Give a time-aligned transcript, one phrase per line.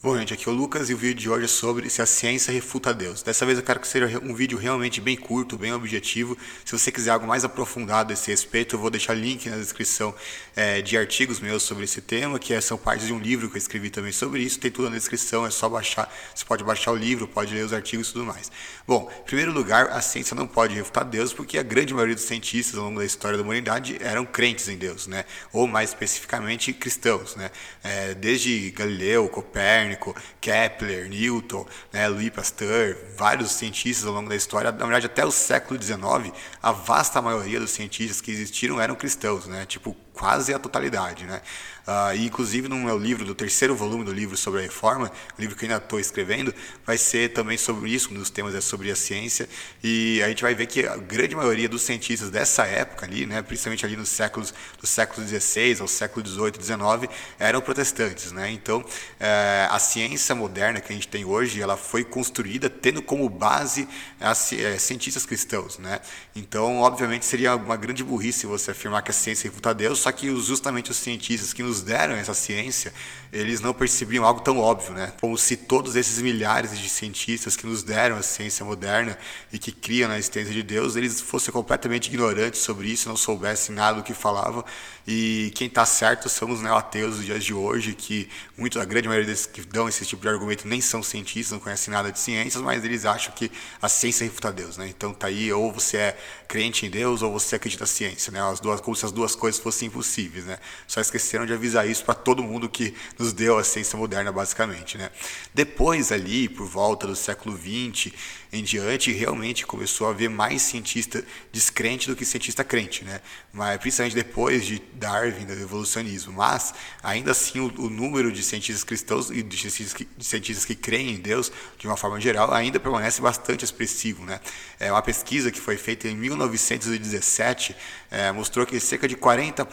[0.00, 2.06] Bom, gente, aqui é o Lucas e o vídeo de hoje é sobre se a
[2.06, 3.20] ciência refuta Deus.
[3.20, 6.38] Dessa vez eu quero que seja um vídeo realmente bem curto, bem objetivo.
[6.64, 10.14] Se você quiser algo mais aprofundado a esse respeito, eu vou deixar link na descrição
[10.54, 13.56] é, de artigos meus sobre esse tema, que é, são partes de um livro que
[13.56, 14.60] eu escrevi também sobre isso.
[14.60, 16.08] Tem tudo na descrição, é só baixar.
[16.32, 18.52] Você pode baixar o livro, pode ler os artigos e tudo mais.
[18.86, 22.22] Bom, em primeiro lugar, a ciência não pode refutar Deus, porque a grande maioria dos
[22.22, 25.24] cientistas ao longo da história da humanidade eram crentes em Deus, né?
[25.52, 27.50] Ou mais especificamente cristãos, né?
[27.82, 34.36] É, desde Galileu, Copérnico, Copérnico, Kepler, Newton, né, Louis Pasteur, vários cientistas ao longo da
[34.36, 38.94] história, na verdade até o século XIX, a vasta maioria dos cientistas que existiram eram
[38.94, 39.64] cristãos, né?
[39.66, 41.40] Tipo, quase a totalidade, né?
[41.88, 45.40] Uh, e inclusive no meu livro, do terceiro volume do livro sobre a reforma, o
[45.40, 46.54] livro que eu ainda estou escrevendo,
[46.84, 49.48] vai ser também sobre isso, um dos temas é sobre a ciência,
[49.82, 53.40] e a gente vai ver que a grande maioria dos cientistas dessa época ali, né,
[53.40, 58.50] principalmente ali nos séculos, do século XVI ao século XVIII, XIX, eram protestantes, né?
[58.50, 58.84] Então,
[59.18, 63.88] eh, a ciência moderna que a gente tem hoje, ela foi construída tendo como base
[64.20, 66.00] as, eh, cientistas cristãos, né?
[66.36, 70.34] Então, obviamente, seria uma grande burrice você afirmar que a ciência refuta Deus, só que
[70.40, 72.94] justamente os cientistas que nos deram essa ciência,
[73.30, 75.12] eles não percebiam algo tão óbvio, né?
[75.20, 79.18] Como se todos esses milhares de cientistas que nos deram a ciência moderna
[79.52, 83.74] e que criam a existência de Deus, eles fossem completamente ignorantes sobre isso, não soubessem
[83.74, 84.64] nada do que falavam.
[85.06, 89.08] E quem está certo são os neo-ateus dos dias de hoje, que muito, a grande
[89.08, 92.18] maioria desses que dão esse tipo de argumento nem são cientistas, não conhecem nada de
[92.18, 94.86] ciências, mas eles acham que a ciência refuta Deus, né?
[94.88, 98.40] Então tá aí, ou você é crente em Deus, ou você acredita na ciência, né?
[98.42, 100.58] As duas, como se as duas coisas fossem impossíveis, né?
[100.86, 104.96] Só esqueceram de avisar isso para todo mundo que nos deu a ciência moderna, basicamente,
[104.96, 105.10] né?
[105.52, 108.12] Depois ali, por volta do século XX
[108.52, 113.20] em diante, realmente começou a haver mais cientista descrente do que cientista crente, né?
[113.52, 116.32] Mas principalmente depois de Darwin, do evolucionismo.
[116.32, 120.64] Mas ainda assim, o, o número de cientistas cristãos e de cientistas, que, de cientistas
[120.64, 124.40] que creem em Deus, de uma forma geral, ainda permanece bastante expressivo, né?
[124.78, 127.74] É uma pesquisa que foi feita em 1917
[128.10, 129.66] é, mostrou que cerca de 40%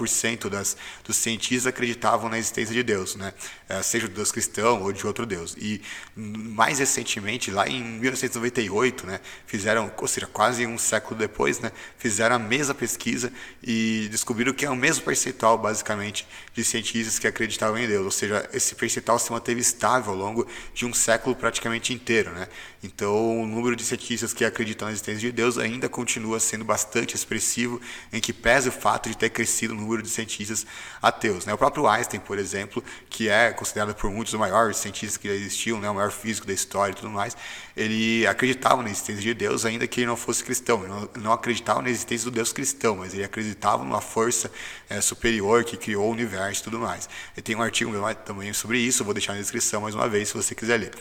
[0.50, 3.34] das, dos cientistas acreditavam na existência de Deus, né?
[3.68, 5.56] É, seja do Deus cristão ou de outro Deus.
[5.58, 5.82] E
[6.16, 12.36] mais recentemente, lá em 1998, né, fizeram, ou seja, quase um século depois, né, fizeram
[12.36, 13.32] a mesma pesquisa
[13.64, 18.06] e descobriram que é o mesmo percentual, basicamente, de cientistas que acreditavam em Deus.
[18.06, 22.48] Ou seja, esse percentual se manteve estável ao longo de um século praticamente inteiro, né?
[22.84, 27.16] Então, o número de cientistas que acreditam na existência de Deus ainda continua sendo bastante
[27.16, 27.82] expressivo,
[28.14, 30.66] em que pese o fato de ter crescido o número de cientistas
[31.02, 31.46] ateus.
[31.46, 31.54] Né?
[31.54, 35.80] O próprio Einstein, por exemplo, que é considerado por muitos o maior cientista que existiu,
[35.80, 35.90] né?
[35.90, 37.36] o maior físico da história e tudo mais,
[37.76, 40.84] ele acreditava na existência de Deus, ainda que ele não fosse cristão.
[40.84, 44.52] Ele não, acreditava na existência do Deus cristão, mas ele acreditava numa força
[44.90, 47.10] é, superior que criou o universo e tudo mais.
[47.36, 47.92] E tem um artigo
[48.26, 50.92] também sobre isso, vou deixar na descrição mais uma vez, se você quiser ler.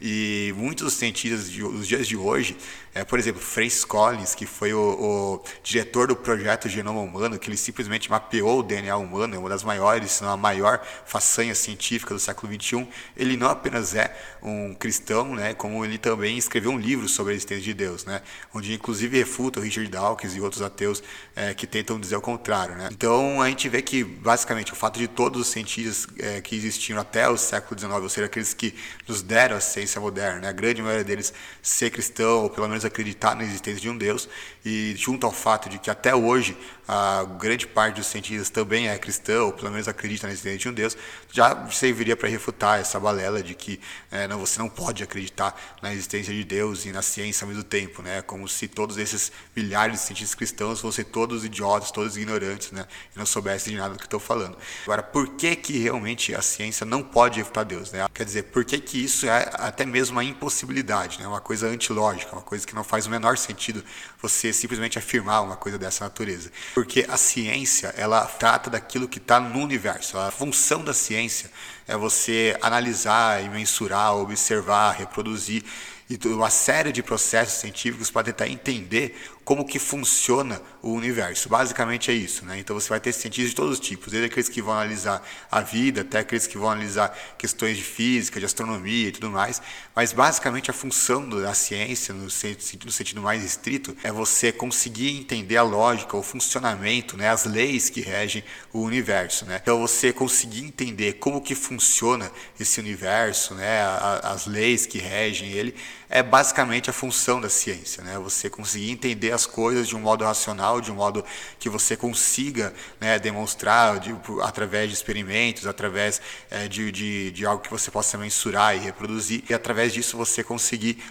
[0.00, 2.56] E muitos cientistas dias de, os dias de hoje,
[2.94, 7.48] é, por exemplo, Francis Collins, que foi o, o, diretor do projeto Genoma Humano, que
[7.48, 11.54] ele simplesmente mapeou o DNA humano, é uma das maiores, se não a maior façanha
[11.54, 16.72] científica do século XXI, ele não apenas é um cristão, né, como ele também escreveu
[16.72, 18.22] um livro sobre a existência de Deus, né,
[18.54, 21.02] onde inclusive refuta o Richard Dawkins e outros ateus
[21.36, 22.74] é, que tentam dizer o contrário.
[22.74, 22.88] Né.
[22.90, 26.98] Então a gente vê que, basicamente, o fato de todos os cientistas é, que existiam
[26.98, 28.74] até o século XIX, ou seja, aqueles que
[29.06, 31.32] nos deram a ciência moderna, né, a grande maioria deles
[31.62, 34.28] ser cristão, ou pelo menos acreditar na existência de um Deus,
[34.64, 36.56] e junto ao fato de que até hoje
[36.92, 40.68] a grande parte dos cientistas também é cristão, ou pelo menos acredita na existência de
[40.68, 40.94] um Deus,
[41.30, 43.80] já serviria para refutar essa balela de que
[44.10, 47.64] é, não, você não pode acreditar na existência de Deus e na ciência ao mesmo
[47.64, 48.20] tempo, né?
[48.20, 52.86] como se todos esses milhares de cientistas cristãos fossem todos idiotas, todos ignorantes, né?
[53.14, 54.58] e não soubessem de nada do que estou falando.
[54.84, 57.90] Agora, por que que realmente a ciência não pode refutar Deus?
[57.90, 58.06] Né?
[58.12, 61.22] Quer dizer, por que que isso é até mesmo uma impossibilidade?
[61.22, 61.26] né?
[61.26, 63.82] uma coisa antilógica, uma coisa que não faz o menor sentido
[64.20, 66.50] você simplesmente afirmar uma coisa dessa natureza.
[66.82, 70.18] Porque a ciência, ela trata daquilo que está no universo.
[70.18, 71.48] A função da ciência
[71.86, 75.62] é você analisar e mensurar, observar, reproduzir
[76.10, 79.14] e uma série de processos científicos para tentar entender
[79.44, 81.48] como que funciona o universo.
[81.48, 82.58] Basicamente é isso, né?
[82.58, 85.60] Então você vai ter cientistas de todos os tipos, desde aqueles que vão analisar a
[85.60, 89.60] vida, até aqueles que vão analisar questões de física, de astronomia e tudo mais.
[89.94, 95.10] Mas basicamente a função da ciência, no sentido, no sentido mais estrito, é você conseguir
[95.10, 97.28] entender a lógica, o funcionamento, né?
[97.28, 99.58] As leis que regem o universo, né?
[99.60, 103.82] Então você conseguir entender como que funciona esse universo, né?
[104.22, 105.74] As leis que regem ele,
[106.12, 108.18] é basicamente a função da ciência, né?
[108.18, 111.24] Você conseguir entender as coisas de um modo racional, de um modo
[111.58, 116.20] que você consiga né, demonstrar de, através de experimentos, através
[116.50, 120.44] é, de, de, de, algo que você possa mensurar e reproduzir, e através disso você
[120.44, 121.02] conseguir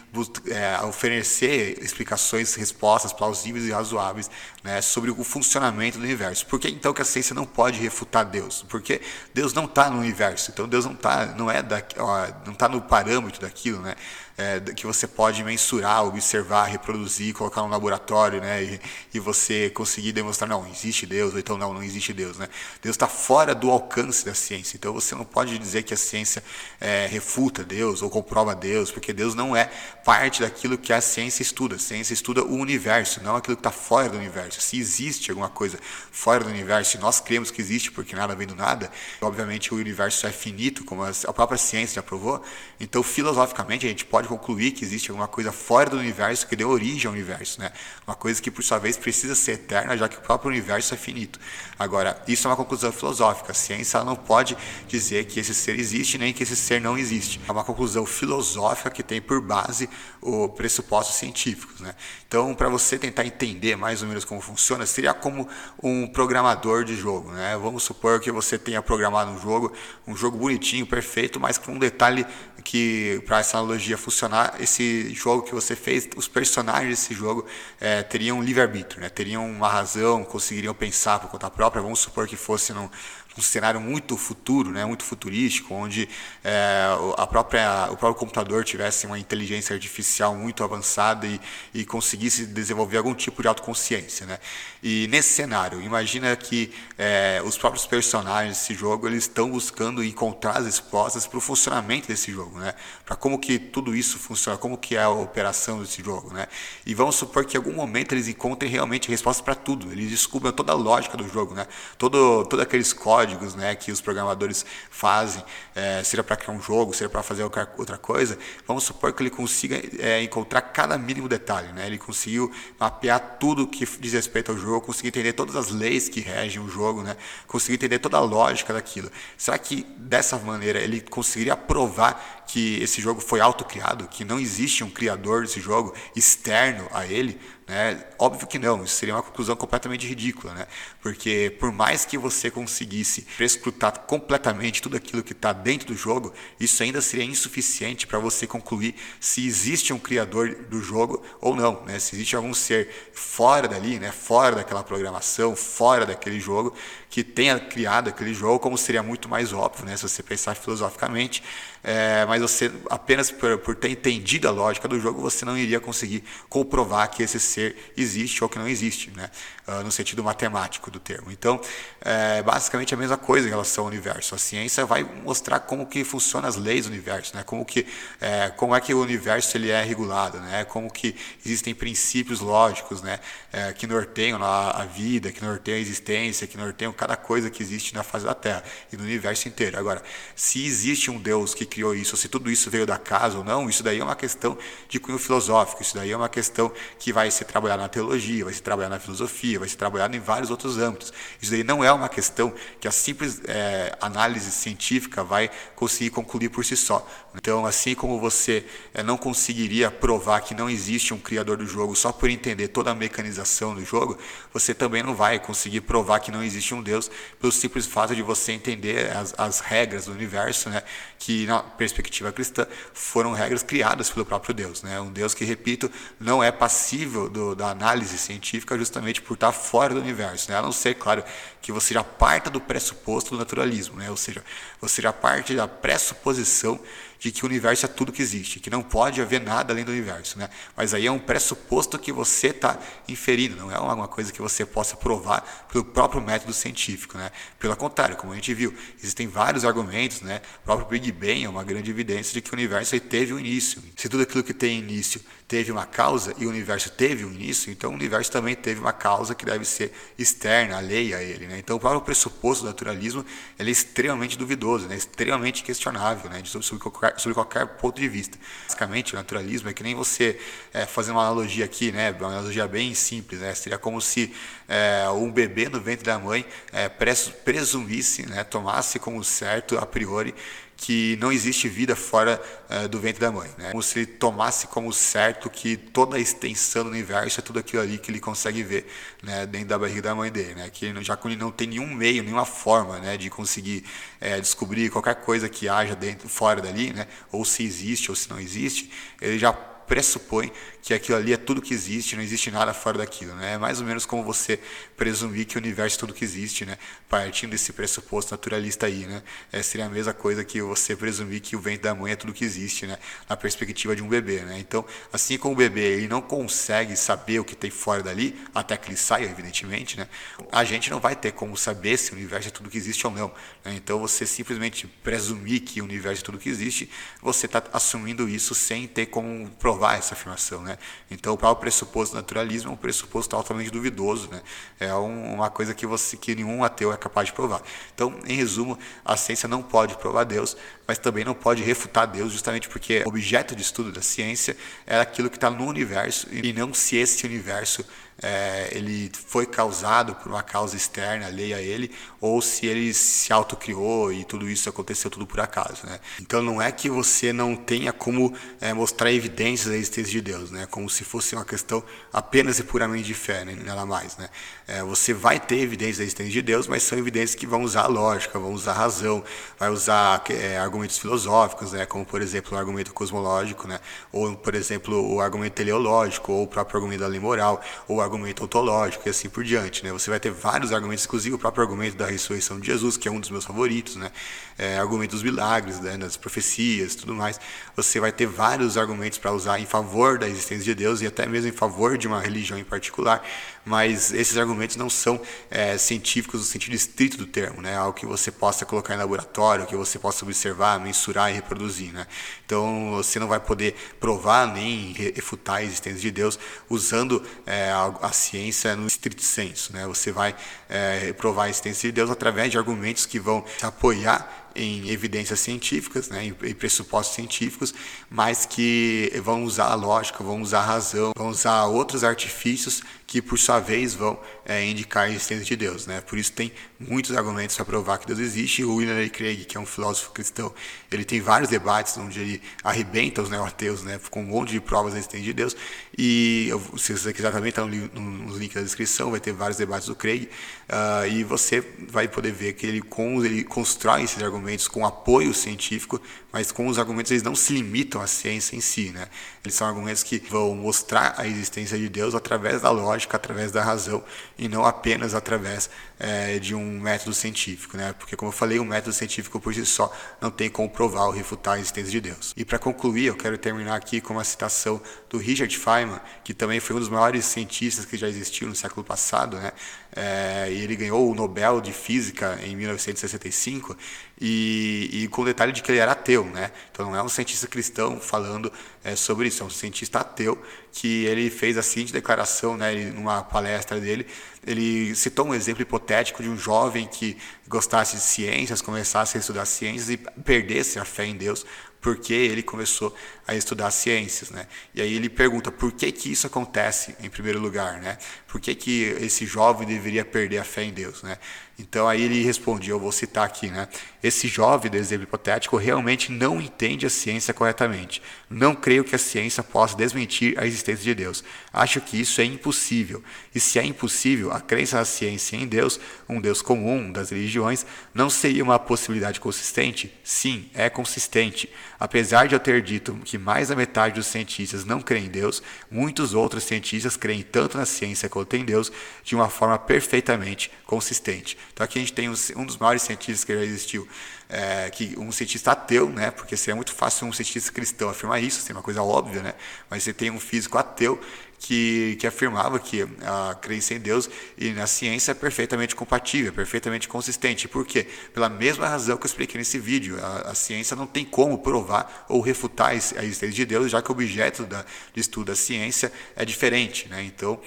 [0.47, 4.29] é, oferecer explicações, respostas plausíveis e razoáveis
[4.63, 6.45] né, sobre o funcionamento do universo.
[6.45, 8.63] Por que então que a ciência não pode refutar Deus?
[8.69, 9.01] Porque
[9.33, 12.69] Deus não está no universo, então Deus não está, não é da, ó, não está
[12.69, 13.95] no parâmetro daquilo, né?
[14.41, 18.63] é, que você pode mensurar, observar, reproduzir, colocar no laboratório, né?
[18.63, 18.81] E,
[19.13, 22.47] e você conseguir demonstrar, não, existe Deus, ou então não, não existe Deus, né?
[22.81, 24.77] Deus está fora do alcance da ciência.
[24.77, 26.43] Então você não pode dizer que a ciência
[26.79, 29.65] é, refuta Deus ou comprova Deus, porque Deus não é
[30.03, 31.75] parte daquilo que a ciência estuda.
[31.75, 34.59] A ciência estuda o universo, não aquilo que está fora do universo.
[34.61, 35.79] Se existe alguma coisa
[36.11, 38.91] fora do universo, e nós cremos que existe, porque nada vem do nada,
[39.21, 42.43] obviamente o universo é finito, como a própria ciência já provou.
[42.79, 46.69] Então, filosoficamente, a gente pode concluir que existe alguma coisa fora do universo que deu
[46.69, 47.71] origem ao universo, né?
[48.05, 50.97] Uma coisa que por sua vez precisa ser eterna, já que o próprio universo é
[50.97, 51.39] finito.
[51.77, 53.51] Agora, isso é uma conclusão filosófica.
[53.51, 54.57] A ciência não pode
[54.87, 57.41] dizer que esse ser existe nem que esse ser não existe.
[57.47, 59.89] É uma conclusão filosófica que tem por base
[60.21, 61.95] o pressupostos científicos, né?
[62.27, 65.47] Então, para você tentar entender mais ou menos como funciona, seria como
[65.81, 67.57] um programador de jogo, né?
[67.57, 69.73] Vamos supor que você tenha programado um jogo,
[70.07, 72.25] um jogo bonitinho, perfeito, mas com um detalhe
[72.63, 77.45] que para essa analogia funcionar, esse jogo que você fez, os personagens desse jogo
[77.79, 79.09] é, teriam livre-arbítrio, né?
[79.09, 81.81] teriam uma razão, conseguiriam pensar por conta própria.
[81.81, 82.89] Vamos supor que fosse num,
[83.37, 86.07] um cenário muito futuro, né, muito futurístico, onde
[86.43, 86.85] é,
[87.17, 91.39] a própria, o próprio computador tivesse uma inteligência artificial muito avançada e,
[91.73, 94.25] e conseguisse desenvolver algum tipo de autoconsciência.
[94.25, 94.37] Né?
[94.83, 100.57] E nesse cenário, imagina que é, os próprios personagens desse jogo eles estão buscando encontrar
[100.57, 102.73] as respostas para o funcionamento desse jogo, né?
[103.05, 106.33] para como que tudo isso funciona, como que é a operação desse jogo.
[106.33, 106.47] Né?
[106.85, 110.51] E vamos supor que em algum momento eles encontrem realmente respostas para tudo, eles descubram
[110.51, 111.65] toda a lógica do jogo, né?
[111.97, 115.43] todo, todo aqueles códigos códigos né, que os programadores fazem,
[115.75, 118.37] é, seja para criar um jogo, seja para fazer outra coisa,
[118.67, 121.71] vamos supor que ele consiga é, encontrar cada mínimo detalhe.
[121.71, 121.85] Né?
[121.85, 126.19] Ele conseguiu mapear tudo que diz respeito ao jogo, conseguir entender todas as leis que
[126.19, 127.15] regem o jogo, né?
[127.47, 129.11] conseguir entender toda a lógica daquilo.
[129.37, 134.83] Será que dessa maneira ele conseguiria provar que esse jogo foi autocriado, que não existe
[134.83, 137.39] um criador desse jogo externo a ele?
[137.71, 138.03] Né?
[138.19, 140.67] Óbvio que não, isso seria uma conclusão completamente ridícula, né?
[141.01, 146.33] porque por mais que você conseguisse prescrutar completamente tudo aquilo que está dentro do jogo,
[146.59, 151.81] isso ainda seria insuficiente para você concluir se existe um criador do jogo ou não,
[151.85, 151.97] né?
[151.99, 154.11] se existe algum ser fora dali, né?
[154.11, 156.75] fora daquela programação, fora daquele jogo,
[157.09, 159.95] que tenha criado aquele jogo, como seria muito mais óbvio, né?
[159.95, 161.41] se você pensar filosoficamente,
[161.83, 165.79] é, mas você apenas por, por ter entendido a lógica do jogo, você não iria
[165.79, 169.29] conseguir comprovar que esse ser existe ou que não existe, né?
[169.67, 171.31] Uh, no sentido matemático do termo.
[171.31, 171.61] Então,
[172.01, 174.33] é basicamente a mesma coisa em relação ao universo.
[174.33, 177.43] A ciência vai mostrar como que funcionam as leis do universo, né?
[177.43, 177.85] Como que
[178.19, 180.65] é, como é que o universo ele é regulado, né?
[180.65, 181.15] Como que
[181.45, 183.19] existem princípios lógicos, né?
[183.53, 187.61] É, que norteiam a, a vida, que norteiam a existência, que norteiam cada coisa que
[187.61, 189.77] existe na face da Terra e no universo inteiro.
[189.77, 190.01] Agora,
[190.35, 193.69] se existe um Deus que criou isso, se tudo isso veio da casa ou não,
[193.69, 194.57] isso daí é uma questão
[194.87, 198.53] de cunho filosófico, isso daí é uma questão que vai ser trabalhada na teologia, vai
[198.53, 201.11] ser trabalhada na filosofia, vai ser trabalhada em vários outros âmbitos.
[201.41, 206.49] Isso daí não é uma questão que a simples é, análise científica vai conseguir concluir
[206.49, 207.07] por si só.
[207.35, 211.95] Então, assim como você é, não conseguiria provar que não existe um criador do jogo
[211.95, 214.17] só por entender toda a mecanização do jogo,
[214.53, 217.09] você também não vai conseguir provar que não existe um Deus
[217.39, 220.83] pelo simples fato de você entender as, as regras do universo, né,
[221.17, 224.83] que na perspectiva cristã foram regras criadas pelo próprio Deus.
[224.83, 225.89] Né, um Deus que, repito,
[226.19, 230.51] não é passível do, da análise científica justamente por estar fora do universo.
[230.51, 231.23] Né, a não ser, claro,
[231.61, 234.43] que você já parta do pressuposto do naturalismo, né, ou seja,
[234.79, 236.79] você já parte da pressuposição
[237.21, 239.91] de que o universo é tudo que existe, que não pode haver nada além do
[239.91, 240.39] universo.
[240.39, 240.49] Né?
[240.75, 244.65] Mas aí é um pressuposto que você está inferindo, não é uma coisa que você
[244.65, 247.19] possa provar pelo próprio método científico.
[247.19, 247.31] Né?
[247.59, 250.41] Pelo contrário, como a gente viu, existem vários argumentos, né?
[250.63, 253.83] o próprio Big Bang é uma grande evidência de que o universo teve um início.
[253.95, 257.73] Se tudo aquilo que tem início teve uma causa e o universo teve um início,
[257.73, 261.45] então o universo também teve uma causa que deve ser externa, alheia a ele.
[261.45, 261.57] Né?
[261.59, 263.25] Então o próprio pressuposto do naturalismo
[263.59, 264.95] é extremamente duvidoso, né?
[264.95, 266.41] extremamente questionável, né?
[266.45, 268.37] sobre, qualquer, sobre qualquer ponto de vista.
[268.65, 270.39] Basicamente, o naturalismo é que nem você
[270.73, 272.15] é, fazer uma analogia aqui, né?
[272.17, 273.53] uma analogia bem simples, né?
[273.53, 274.33] seria como se
[274.69, 278.45] é, um bebê no ventre da mãe é, presumisse, né?
[278.45, 280.33] tomasse como certo a priori
[280.81, 283.47] que não existe vida fora uh, do ventre da mãe.
[283.55, 283.69] Né?
[283.69, 287.83] Como se ele tomasse como certo que toda a extensão do universo é tudo aquilo
[287.83, 288.87] ali que ele consegue ver
[289.21, 290.55] né, dentro da barriga da mãe dele.
[290.55, 290.71] Né?
[290.71, 293.85] Que já que ele não tem nenhum meio, nenhuma forma né, de conseguir
[294.19, 297.05] é, descobrir qualquer coisa que haja dentro, fora dali, né?
[297.31, 299.53] ou se existe ou se não existe, ele já
[299.91, 300.49] pressupõe
[300.81, 303.55] que aquilo ali é tudo que existe, não existe nada fora daquilo, né?
[303.55, 304.57] É mais ou menos como você
[304.95, 306.77] presumir que o universo é tudo que existe, né?
[307.09, 309.21] Partindo desse pressuposto naturalista aí, né?
[309.51, 312.31] É, seria a mesma coisa que você presumir que o ventre da mãe é tudo
[312.31, 312.97] que existe, né?
[313.27, 314.57] Na perspectiva de um bebê, né?
[314.59, 318.77] Então, assim como o bebê ele não consegue saber o que tem fora dali, até
[318.77, 320.07] que ele saia, evidentemente, né?
[320.53, 323.11] A gente não vai ter como saber se o universo é tudo que existe ou
[323.11, 323.27] não.
[323.65, 323.73] Né?
[323.75, 326.89] Então, você simplesmente presumir que o universo é tudo que existe,
[327.21, 330.61] você está assumindo isso sem ter como provar essa afirmação?
[330.61, 330.77] Né?
[331.09, 334.41] Então, o próprio pressuposto do naturalismo é um pressuposto altamente duvidoso, né?
[334.79, 337.61] é um, uma coisa que, você, que nenhum ateu é capaz de provar.
[337.93, 340.55] Então, em resumo, a ciência não pode provar Deus,
[340.87, 344.99] mas também não pode refutar Deus, justamente porque o objeto de estudo da ciência é
[344.99, 347.85] aquilo que está no universo e não se esse universo
[348.21, 353.33] é, ele foi causado por uma causa externa, alheia a ele, ou se ele se
[353.33, 355.85] autocriou e tudo isso aconteceu tudo por acaso.
[355.85, 355.99] Né?
[356.21, 360.51] Então não é que você não tenha como é, mostrar evidências da existência de Deus,
[360.51, 360.67] né?
[360.69, 363.57] como se fosse uma questão apenas e puramente de fé, né?
[363.65, 364.15] nada mais.
[364.17, 364.29] Né?
[364.67, 367.83] É, você vai ter evidências da existência de Deus, mas são evidências que vão usar
[367.83, 369.23] a lógica, vão usar a razão,
[369.57, 371.87] vai usar é, argumentos filosóficos, né?
[371.87, 373.79] como por exemplo o argumento cosmológico, né?
[374.11, 378.01] ou por exemplo o argumento teleológico, ou o próprio argumento da lei moral, ou o
[378.11, 379.83] argumento ontológico e assim por diante.
[379.83, 379.91] Né?
[379.91, 383.11] Você vai ter vários argumentos, inclusive o próprio argumento da ressurreição de Jesus, que é
[383.11, 384.11] um dos meus favoritos, né?
[384.57, 385.97] É, argumento dos milagres, né?
[385.97, 387.39] das profecias tudo mais.
[387.75, 391.25] Você vai ter vários argumentos para usar em favor da existência de Deus e até
[391.25, 393.23] mesmo em favor de uma religião em particular,
[393.63, 397.75] mas esses argumentos não são é, científicos no sentido estrito do termo, né?
[397.75, 401.93] algo que você possa colocar em laboratório, que você possa observar, mensurar e reproduzir.
[401.93, 402.07] Né?
[402.45, 406.39] Então você não vai poder provar nem refutar a existência de Deus
[406.69, 409.73] usando é, a ciência no estrito senso.
[409.73, 409.85] Né?
[409.87, 410.35] Você vai
[410.67, 416.09] é, provar a existência de Deus através de argumentos que vão apoiar em evidências científicas,
[416.09, 417.73] né, em pressupostos científicos,
[418.09, 423.21] mas que vão usar a lógica, vão usar a razão, vão usar outros artifícios que,
[423.21, 425.85] por sua vez, vão é, indicar a existência de Deus.
[425.85, 425.99] Né?
[425.99, 426.49] Por isso tem
[426.79, 428.63] muitos argumentos para provar que Deus existe.
[428.63, 430.53] O William Craig, que é um filósofo cristão,
[430.89, 434.93] ele tem vários debates onde ele arrebenta os neo-ateus né, com um monte de provas
[434.93, 435.57] da existência de Deus.
[435.97, 439.95] E se você quiser também, está nos links da descrição, vai ter vários debates do
[439.95, 440.29] Craig.
[440.71, 445.33] Uh, e você vai poder ver que ele, com, ele constrói esses argumentos com apoio
[445.33, 446.01] científico,
[446.31, 449.09] mas com os argumentos eles não se limitam à ciência em si, né?
[449.43, 453.63] Eles são argumentos que vão mostrar a existência de Deus através da lógica, através da
[453.63, 454.03] razão
[454.37, 455.69] e não apenas através
[456.03, 457.93] é, de um método científico, né?
[457.93, 461.11] Porque como eu falei, um método científico por si só não tem como provar ou
[461.11, 462.33] refutar a existência de Deus.
[462.35, 466.59] E para concluir, eu quero terminar aqui com uma citação do Richard Feynman, que também
[466.59, 469.51] foi um dos maiores cientistas que já existiu no século passado, né?
[469.95, 473.77] É, e ele ganhou o Nobel de Física em 1965
[474.19, 476.49] e, e, com o detalhe de que ele era ateu, né?
[476.71, 478.51] Então não é um cientista cristão falando
[478.83, 480.41] é, sobre isso, é um cientista ateu
[480.71, 482.73] que ele fez a seguinte declaração, né?
[482.73, 484.07] Ele, numa palestra dele,
[484.45, 487.17] ele citou um exemplo hipotético de um jovem que
[487.47, 491.45] gostasse de ciências, começasse a estudar ciências e perdesse a fé em Deus
[491.81, 492.95] porque ele começou
[493.31, 494.45] a estudar ciências, né?
[494.75, 497.97] E aí ele pergunta por que que isso acontece em primeiro lugar, né?
[498.27, 501.17] Por que que esse jovem deveria perder a fé em Deus, né?
[501.61, 503.67] Então aí ele responde, eu vou citar aqui, né?
[504.01, 508.01] Esse jovem do exemplo hipotético realmente não entende a ciência corretamente.
[508.29, 511.23] Não creio que a ciência possa desmentir a existência de Deus.
[511.53, 513.03] Acho que isso é impossível.
[513.33, 517.65] E se é impossível, a crença na ciência em Deus, um Deus comum das religiões,
[517.93, 519.93] não seria uma possibilidade consistente?
[520.03, 521.47] Sim, é consistente.
[521.79, 525.41] Apesar de eu ter dito que mais da metade dos cientistas não creem em Deus,
[525.69, 528.71] muitos outros cientistas creem tanto na ciência quanto em Deus
[529.03, 531.37] de uma forma perfeitamente consistente.
[531.53, 533.87] Então aqui a gente tem um dos maiores cientistas que já existiu,
[534.27, 536.09] é, que um cientista ateu, né?
[536.11, 539.33] Porque seria muito fácil um cientista cristão afirmar isso, assim, uma coisa óbvia, né?
[539.69, 540.99] Mas você tem um físico ateu
[541.41, 544.07] que, que afirmava que a crença em Deus
[544.37, 547.47] e na ciência é perfeitamente compatível, perfeitamente consistente.
[547.47, 547.87] Por quê?
[548.13, 549.97] Pela mesma razão que eu expliquei nesse vídeo.
[549.99, 553.89] A, a ciência não tem como provar ou refutar a existência de Deus, já que
[553.89, 556.87] o objeto da, de estudo da ciência é diferente.
[556.87, 557.03] Né?
[557.03, 557.39] Então,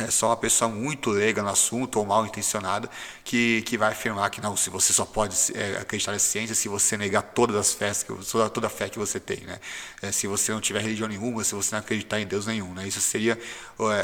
[0.00, 2.88] é só uma pessoa muito leiga no assunto ou mal intencionada
[3.24, 6.68] que, que vai afirmar que não, se você só pode é, acreditar na ciência se
[6.68, 9.58] você negar todas as fés, toda, toda a fé que você tem, né?
[10.00, 12.86] É, se você não tiver religião nenhuma, se você não acreditar em Deus nenhum, né?
[12.86, 13.36] Isso seria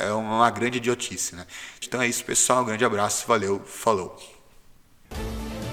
[0.02, 1.46] é, uma grande idiotice, né?
[1.80, 2.62] Então é isso, pessoal.
[2.62, 4.18] Um grande abraço, valeu, falou.